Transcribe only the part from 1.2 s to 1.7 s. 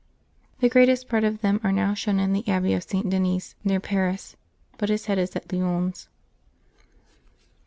of them